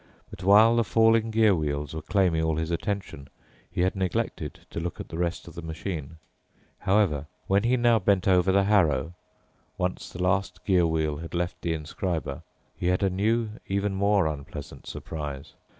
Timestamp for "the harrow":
8.51-9.13